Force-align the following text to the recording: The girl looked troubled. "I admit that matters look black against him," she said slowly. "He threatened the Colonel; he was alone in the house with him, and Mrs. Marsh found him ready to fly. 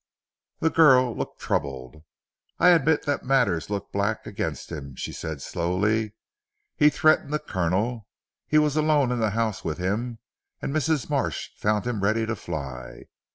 The 0.61 0.71
girl 0.71 1.15
looked 1.15 1.39
troubled. 1.39 2.01
"I 2.57 2.69
admit 2.69 3.03
that 3.05 3.23
matters 3.23 3.69
look 3.69 3.91
black 3.91 4.25
against 4.25 4.71
him," 4.71 4.95
she 4.95 5.11
said 5.11 5.43
slowly. 5.43 6.13
"He 6.75 6.89
threatened 6.89 7.31
the 7.31 7.37
Colonel; 7.37 8.07
he 8.47 8.57
was 8.57 8.75
alone 8.75 9.11
in 9.11 9.19
the 9.19 9.29
house 9.37 9.63
with 9.63 9.77
him, 9.77 10.17
and 10.59 10.73
Mrs. 10.73 11.07
Marsh 11.07 11.49
found 11.55 11.85
him 11.85 12.01
ready 12.01 12.25
to 12.25 12.35
fly. 12.35 13.03